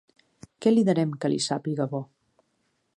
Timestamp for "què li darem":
0.65-1.13